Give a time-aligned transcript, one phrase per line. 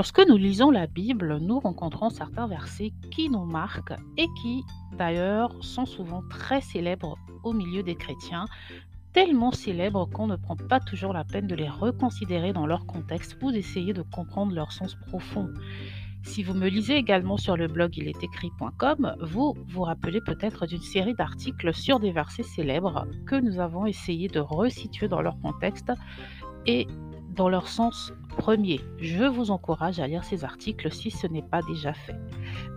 [0.00, 4.64] Lorsque nous lisons la Bible, nous rencontrons certains versets qui nous marquent et qui,
[4.96, 8.46] d'ailleurs, sont souvent très célèbres au milieu des chrétiens,
[9.12, 13.36] tellement célèbres qu'on ne prend pas toujours la peine de les reconsidérer dans leur contexte
[13.42, 15.50] ou d'essayer de comprendre leur sens profond.
[16.22, 21.14] Si vous me lisez également sur le blog ilestécrit.com, vous vous rappelez peut-être d'une série
[21.14, 25.92] d'articles sur des versets célèbres que nous avons essayé de resituer dans leur contexte
[26.64, 26.86] et
[27.30, 28.80] dans leur sens premier.
[28.98, 32.16] Je vous encourage à lire ces articles si ce n'est pas déjà fait.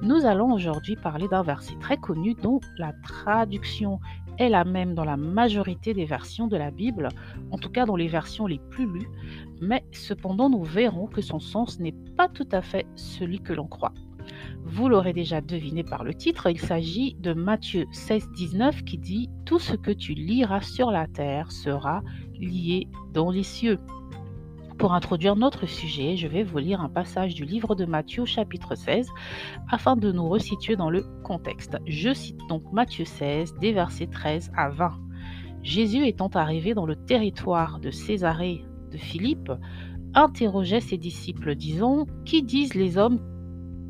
[0.01, 3.99] Nous allons aujourd'hui parler d'un verset très connu dont la traduction
[4.37, 7.09] est la même dans la majorité des versions de la Bible,
[7.51, 9.09] en tout cas dans les versions les plus lues,
[9.61, 13.67] mais cependant nous verrons que son sens n'est pas tout à fait celui que l'on
[13.67, 13.93] croit.
[14.65, 19.29] Vous l'aurez déjà deviné par le titre, il s'agit de Matthieu 16, 19 qui dit
[19.45, 22.01] Tout ce que tu liras sur la terre sera
[22.39, 23.79] lié dans les cieux.
[24.83, 28.75] Pour introduire notre sujet, je vais vous lire un passage du livre de Matthieu chapitre
[28.75, 29.07] 16
[29.71, 31.77] afin de nous resituer dans le contexte.
[31.87, 34.99] Je cite donc Matthieu 16 des versets 13 à 20.
[35.61, 39.53] Jésus étant arrivé dans le territoire de Césarée de Philippe,
[40.15, 43.21] interrogeait ses disciples, disant, Qui disent les hommes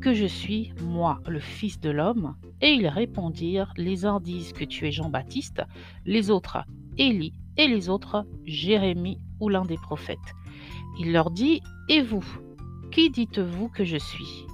[0.00, 2.36] que je suis, moi, le Fils de l'homme?
[2.60, 5.60] Et ils répondirent, Les uns disent que tu es Jean-Baptiste,
[6.06, 6.58] les autres
[6.98, 10.20] Élie, et les autres Jérémie ou l'un des prophètes.
[10.98, 12.24] Il leur dit, Et vous,
[12.90, 14.46] qui dites-vous que je suis?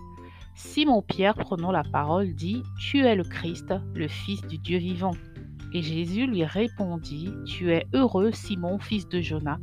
[0.54, 5.14] Simon-Pierre, prenant la parole, dit, Tu es le Christ, le Fils du Dieu vivant.
[5.72, 9.58] Et Jésus lui répondit, Tu es heureux, Simon, fils de Jonas,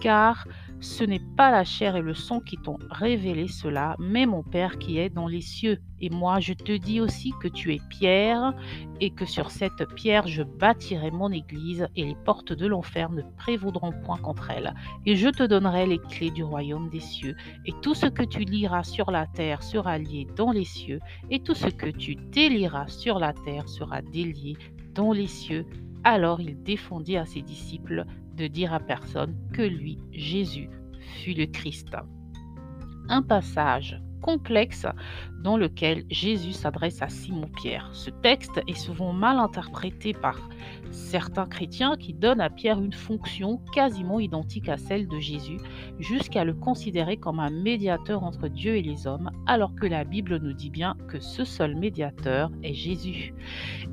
[0.00, 0.46] car
[0.80, 4.78] ce n'est pas la chair et le sang qui t'ont révélé cela, mais mon Père
[4.78, 5.78] qui est dans les cieux.
[6.00, 8.54] Et moi, je te dis aussi que tu es Pierre,
[9.00, 13.22] et que sur cette pierre je bâtirai mon église, et les portes de l'enfer ne
[13.36, 14.74] prévaudront point contre elle.
[15.06, 17.34] Et je te donnerai les clés du royaume des cieux,
[17.66, 21.40] et tout ce que tu liras sur la terre sera lié dans les cieux, et
[21.40, 24.56] tout ce que tu délieras sur la terre sera délié
[25.12, 25.66] les cieux.
[26.04, 28.04] Alors il défendit à ses disciples
[28.36, 30.70] de dire à personne que lui, Jésus,
[31.22, 31.96] fut le Christ.
[33.08, 34.86] Un passage complexe
[35.42, 37.88] dans lequel Jésus s'adresse à Simon-Pierre.
[37.92, 40.48] Ce texte est souvent mal interprété par
[40.90, 45.58] certains chrétiens qui donnent à Pierre une fonction quasiment identique à celle de Jésus,
[45.98, 50.38] jusqu'à le considérer comme un médiateur entre Dieu et les hommes, alors que la Bible
[50.38, 53.34] nous dit bien que ce seul médiateur est Jésus.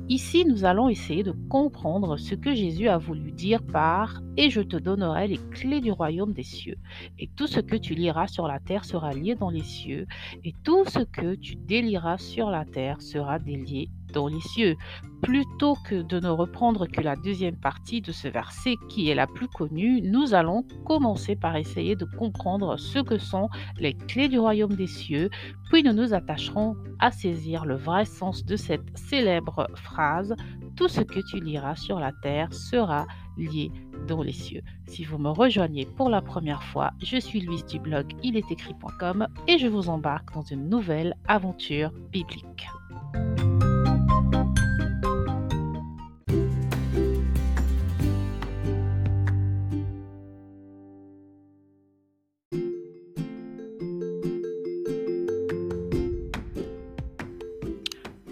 [0.08, 4.60] Ici, nous allons essayer de comprendre ce que Jésus a voulu dire par⁇ Et je
[4.60, 6.76] te donnerai les clés du royaume des cieux,
[7.18, 10.06] et tout ce que tu liras sur la terre sera lié dans les cieux,
[10.44, 14.76] et tout ce que tu délieras sur la terre sera délié dans les cieux.
[15.22, 19.26] Plutôt que de ne reprendre que la deuxième partie de ce verset qui est la
[19.26, 24.38] plus connue, nous allons commencer par essayer de comprendre ce que sont les clés du
[24.38, 25.28] royaume des cieux,
[25.70, 30.34] puis nous nous attacherons à saisir le vrai sens de cette célèbre phrase
[30.76, 33.06] Tout ce que tu liras sur la terre sera
[33.36, 33.70] lié
[34.08, 34.62] dans les cieux.
[34.86, 39.58] Si vous me rejoignez pour la première fois, je suis Louise du blog ilestécrit.com et
[39.58, 42.66] je vous embarque dans une nouvelle aventure biblique.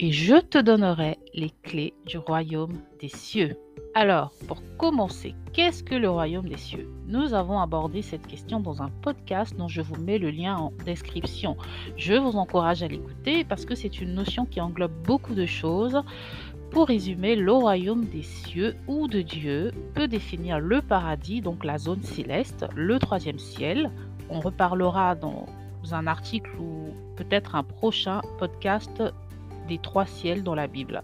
[0.06, 3.56] Et je te donnerai les clés du royaume des cieux.
[3.94, 6.90] Alors, pour commencer, qu'est-ce que le royaume des cieux?
[7.06, 10.72] Nous avons abordé cette question dans un podcast dont je vous mets le lien en
[10.84, 11.56] description.
[11.96, 16.02] Je vous encourage à l'écouter parce que c'est une notion qui englobe beaucoup de choses.
[16.70, 21.78] Pour résumer, le royaume des cieux ou de Dieu peut définir le paradis, donc la
[21.78, 23.90] zone céleste, le troisième ciel.
[24.28, 25.46] On reparlera dans
[25.92, 29.02] un article ou peut-être un prochain podcast
[29.68, 31.02] des trois ciels dans la Bible.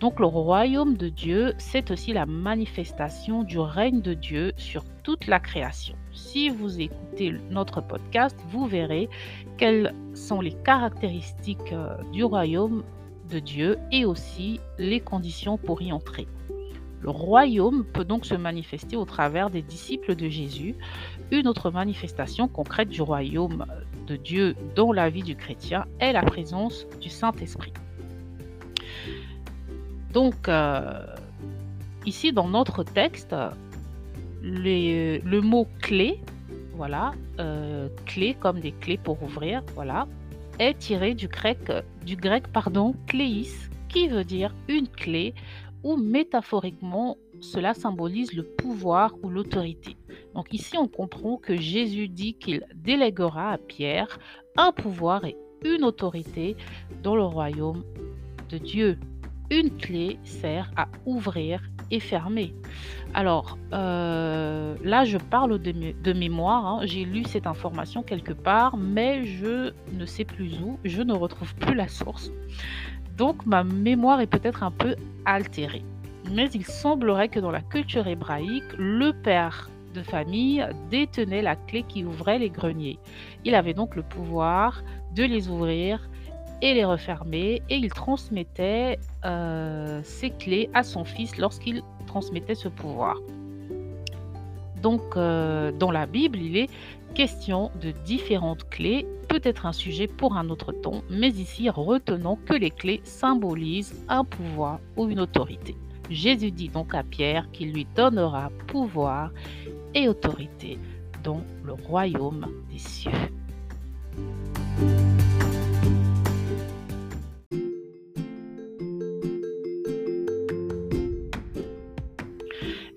[0.00, 5.26] Donc le royaume de Dieu, c'est aussi la manifestation du règne de Dieu sur toute
[5.26, 5.96] la création.
[6.12, 9.08] Si vous écoutez notre podcast, vous verrez
[9.56, 12.82] quelles sont les caractéristiques euh, du royaume
[13.30, 16.26] de Dieu et aussi les conditions pour y entrer.
[17.02, 20.74] Le royaume peut donc se manifester au travers des disciples de Jésus.
[21.30, 23.64] Une autre manifestation concrète du royaume
[24.06, 27.72] de Dieu dans la vie du chrétien est la présence du Saint-Esprit.
[30.12, 31.06] Donc, euh,
[32.06, 33.34] ici dans notre texte,
[34.42, 36.20] le mot clé,
[36.74, 40.06] voilà, euh, clé comme des clés pour ouvrir, voilà,
[40.58, 41.58] est tiré du grec,
[42.04, 43.50] du grec pardon, cléis,
[43.88, 45.34] qui veut dire une clé
[45.82, 49.96] ou métaphoriquement cela symbolise le pouvoir ou l'autorité.
[50.34, 54.18] Donc ici, on comprend que Jésus dit qu'il déléguera à Pierre
[54.56, 56.56] un pouvoir et une autorité
[57.02, 57.82] dans le royaume
[58.50, 58.98] de Dieu.
[59.50, 61.60] Une clé sert à ouvrir
[61.90, 62.54] et fermer.
[63.14, 66.66] Alors, euh, là, je parle de, mémoire.
[66.66, 66.80] Hein.
[66.84, 70.78] J'ai lu cette information quelque part, mais je ne sais plus où.
[70.84, 72.30] Je ne retrouve plus la source.
[73.16, 74.94] Donc, ma mémoire est peut-être un peu
[75.24, 75.84] altérée.
[76.30, 81.82] Mais il semblerait que dans la culture hébraïque, le père de famille détenait la clé
[81.82, 82.98] qui ouvrait les greniers.
[83.44, 86.08] Il avait donc le pouvoir de les ouvrir
[86.62, 92.68] et les refermer et il transmettait euh, ces clés à son fils lorsqu'il transmettait ce
[92.68, 93.16] pouvoir.
[94.82, 96.70] Donc euh, dans la Bible, il est
[97.14, 102.54] question de différentes clés, peut-être un sujet pour un autre temps, mais ici retenons que
[102.54, 105.76] les clés symbolisent un pouvoir ou une autorité.
[106.08, 109.30] Jésus dit donc à Pierre qu'il lui donnera pouvoir
[109.94, 110.78] et autorité
[111.22, 113.10] dans le royaume des cieux.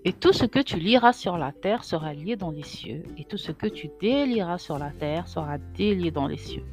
[0.06, 3.24] Et tout ce que tu liras sur la terre sera lié dans les cieux, et
[3.24, 6.66] tout ce que tu délieras sur la terre sera délié dans les cieux.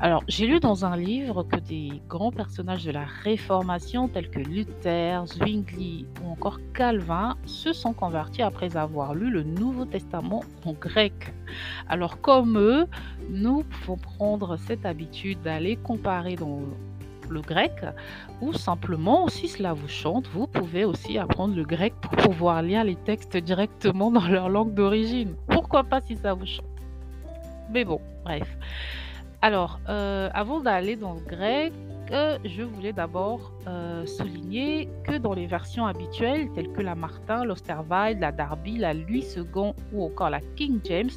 [0.00, 4.40] Alors, j'ai lu dans un livre que des grands personnages de la Réformation, tels que
[4.40, 10.72] Luther, Zwingli ou encore Calvin, se sont convertis après avoir lu le Nouveau Testament en
[10.72, 11.34] grec.
[11.86, 12.86] Alors, comme eux,
[13.28, 16.62] nous pouvons prendre cette habitude d'aller comparer dans
[17.30, 17.72] le grec
[18.40, 22.84] ou simplement, si cela vous chante, vous pouvez aussi apprendre le grec pour pouvoir lire
[22.84, 25.34] les textes directement dans leur langue d'origine.
[25.48, 26.66] Pourquoi pas si ça vous chante?
[27.72, 28.56] Mais bon, bref.
[29.42, 31.72] Alors, euh, avant d'aller dans le grec,
[32.44, 38.18] je voulais d'abord euh, souligner que dans les versions habituelles, telles que la Martin, l'Osterweil,
[38.18, 41.10] la Darby, la Louis II ou encore la King James,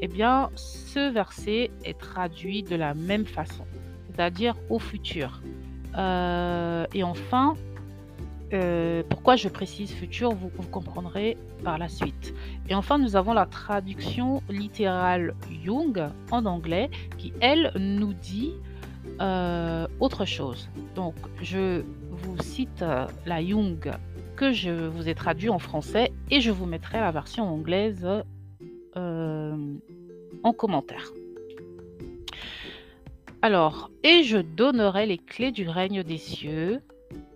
[0.00, 3.64] eh bien, ce verset est traduit de la même façon,
[4.14, 5.42] c'est-à-dire au futur.
[5.94, 7.56] et enfin,
[8.52, 12.34] euh, pourquoi je précise futur, vous, comprendrez par la suite.
[12.68, 15.34] Et enfin, nous avons la traduction littérale
[15.64, 18.52] Jung en anglais qui, elle, nous dit
[19.20, 20.68] euh, autre chose.
[20.96, 23.92] Donc, je vous cite euh, la Jung
[24.36, 28.06] que je vous ai traduit en français et je vous mettrai la version anglaise
[28.96, 31.12] en commentaire.
[33.42, 36.82] Alors, et je donnerai les clés du règne des cieux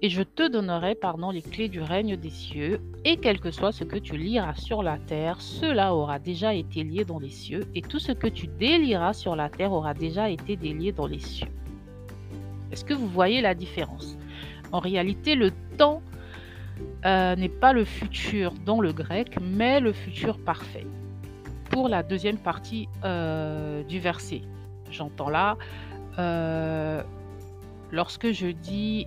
[0.02, 3.72] et je te donnerai pardon, les clés du règne des cieux, et quel que soit
[3.72, 7.64] ce que tu liras sur la terre, cela aura déjà été lié dans les cieux,
[7.74, 11.20] et tout ce que tu délieras sur la terre aura déjà été délié dans les
[11.20, 11.48] cieux.
[12.70, 14.18] Est-ce que vous voyez la différence?
[14.72, 16.02] En réalité, le temps
[17.06, 20.86] euh, n'est pas le futur dans le grec, mais le futur parfait.
[21.70, 24.42] Pour la deuxième partie euh, du verset,
[24.90, 25.56] j'entends là,
[26.18, 27.02] euh,
[27.90, 29.06] lorsque je dis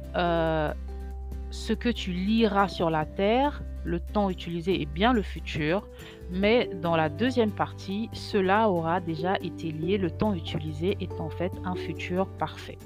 [1.50, 5.88] ce que tu liras sur la terre, le temps utilisé est bien le futur,
[6.30, 11.30] mais dans la deuxième partie, cela aura déjà été lié, le temps utilisé est en
[11.30, 12.78] fait un futur parfait.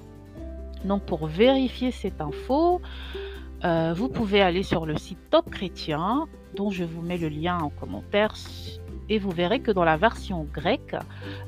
[0.85, 2.81] Donc pour vérifier cette info,
[3.63, 7.57] euh, vous pouvez aller sur le site Top Chrétien, dont je vous mets le lien
[7.59, 8.33] en commentaire,
[9.09, 10.95] et vous verrez que dans la version grecque,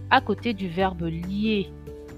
[0.09, 1.71] à côté du verbe lier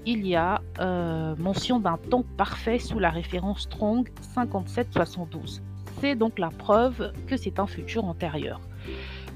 [0.06, 5.60] il y a euh, mention d'un temps parfait sous la référence Strong 5772.
[6.00, 8.60] C'est donc la preuve que c'est un futur antérieur.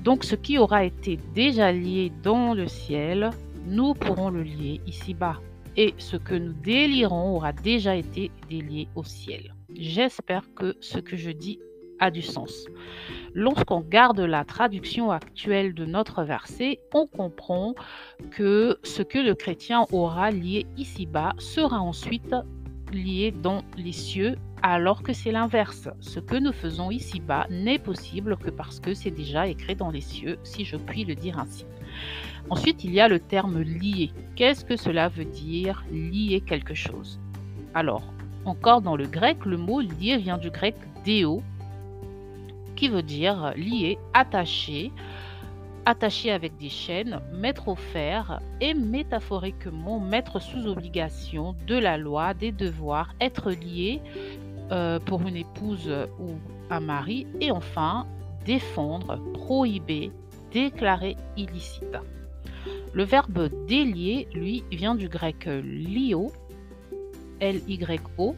[0.05, 3.31] Donc ce qui aura été déjà lié dans le ciel,
[3.67, 5.41] nous pourrons le lier ici-bas.
[5.77, 9.55] Et ce que nous délirons aura déjà été délié au ciel.
[9.75, 11.59] J'espère que ce que je dis
[12.09, 12.67] du sens.
[13.35, 17.75] Lorsqu'on garde la traduction actuelle de notre verset, on comprend
[18.31, 22.35] que ce que le chrétien aura lié ici-bas sera ensuite
[22.93, 25.89] lié dans les cieux, alors que c'est l'inverse.
[26.01, 30.01] Ce que nous faisons ici-bas n'est possible que parce que c'est déjà écrit dans les
[30.01, 31.67] cieux, si je puis le dire ainsi.
[32.49, 34.11] Ensuite, il y a le terme lier.
[34.35, 37.21] Qu'est-ce que cela veut dire lier quelque chose
[37.75, 38.03] Alors,
[38.45, 41.43] encore dans le grec, le mot lier vient du grec deo,
[42.81, 44.91] qui veut dire lié, attaché,
[45.85, 52.33] attaché avec des chaînes, mettre au fer et métaphoriquement mettre sous obligation de la loi,
[52.33, 54.01] des devoirs, être lié
[54.73, 56.31] euh, pour une épouse ou
[56.71, 58.07] un mari et enfin
[58.47, 60.11] défendre, prohiber,
[60.51, 61.99] déclarer illicite.
[62.95, 66.33] Le verbe délier, lui, vient du grec lio,
[67.41, 68.37] L-Y-O,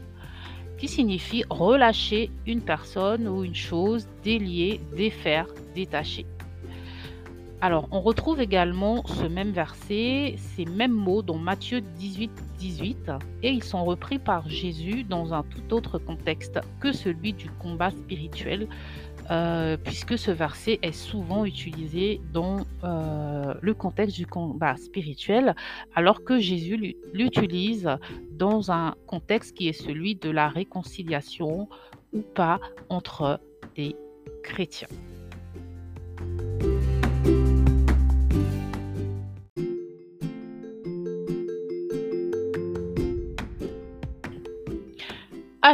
[0.79, 6.27] qui signifie relâcher une personne ou une chose, délier, défaire, détacher.
[7.65, 13.13] Alors, on retrouve également ce même verset, ces mêmes mots dans Matthieu 18, 18,
[13.45, 17.93] et ils sont repris par Jésus dans un tout autre contexte que celui du combat
[17.93, 18.67] spirituel,
[19.31, 25.55] euh, puisque ce verset est souvent utilisé dans euh, le contexte du combat spirituel,
[25.95, 27.89] alors que Jésus l'utilise
[28.33, 31.69] dans un contexte qui est celui de la réconciliation
[32.13, 33.41] ou pas entre
[33.77, 33.97] des
[34.43, 34.89] chrétiens.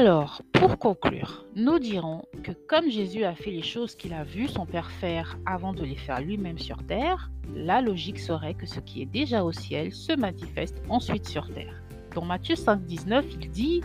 [0.01, 4.47] Alors, pour conclure, nous dirons que comme Jésus a fait les choses qu'il a vues
[4.47, 8.79] son Père faire avant de les faire lui-même sur terre, la logique serait que ce
[8.79, 11.83] qui est déjà au ciel se manifeste ensuite sur terre.
[12.15, 13.81] Dans Matthieu 5, 19, il dit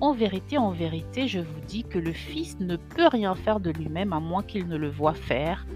[0.00, 3.70] En vérité, en vérité, je vous dis que le Fils ne peut rien faire de
[3.70, 5.66] lui-même à moins qu'il ne le voie faire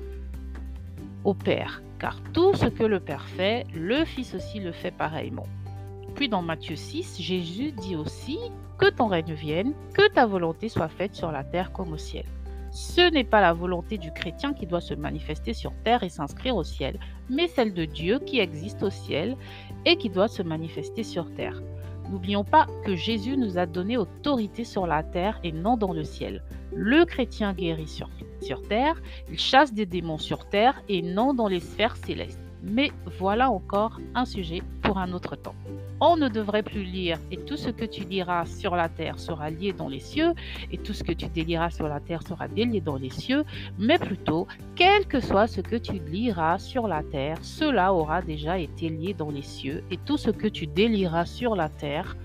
[1.25, 1.83] au Père.
[1.99, 5.49] Car tout ce que le Père fait, le Fils aussi le fait pareillement.
[6.21, 8.39] Puis dans Matthieu 6, Jésus dit aussi
[8.77, 12.27] que ton règne vienne, que ta volonté soit faite sur la terre comme au ciel.
[12.73, 16.57] Ce n'est pas la volonté du chrétien qui doit se manifester sur terre et s'inscrire
[16.57, 17.01] au ciel,
[17.31, 19.35] mais celle de Dieu qui existe au ciel
[19.87, 21.63] et qui doit se manifester sur terre.
[22.11, 26.05] N'oublions pas que Jésus nous a donné autorité sur la terre et non dans le
[26.05, 26.43] ciel.
[26.77, 28.11] Le chrétien guérit sur,
[28.43, 29.01] sur terre,
[29.31, 32.50] il chasse des démons sur terre et non dans les sphères célestes.
[32.63, 35.55] Mais voilà encore un sujet pour un autre temps.
[36.01, 39.51] On ne devrait plus lire et tout ce que tu liras sur la terre sera
[39.51, 40.33] lié dans les cieux
[40.73, 43.45] et tout ce que tu déliras sur la terre sera délié dans les cieux,
[43.79, 48.59] mais plutôt, quel que soit ce que tu liras sur la terre, cela aura déjà
[48.59, 52.17] été lié dans les cieux et tout ce que tu délieras sur la terre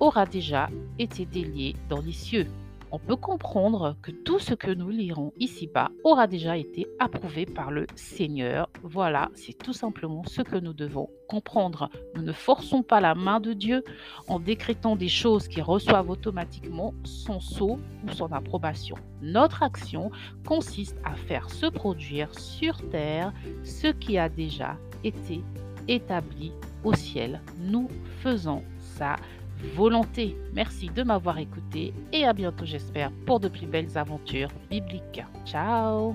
[0.00, 0.68] aura déjà
[0.98, 2.46] été délié dans les cieux
[2.94, 7.72] on peut comprendre que tout ce que nous lirons ici-bas aura déjà été approuvé par
[7.72, 8.68] le Seigneur.
[8.84, 11.90] Voilà, c'est tout simplement ce que nous devons comprendre.
[12.14, 13.82] Nous ne forçons pas la main de Dieu
[14.28, 18.94] en décrétant des choses qui reçoivent automatiquement son sceau ou son approbation.
[19.22, 20.12] Notre action
[20.46, 23.32] consiste à faire se produire sur terre
[23.64, 25.42] ce qui a déjà été
[25.88, 26.52] établi
[26.84, 27.40] au ciel.
[27.58, 27.88] Nous
[28.22, 29.16] faisons ça
[29.74, 30.36] volonté.
[30.52, 35.22] Merci de m'avoir écouté et à bientôt j'espère pour de plus belles aventures bibliques.
[35.44, 36.14] Ciao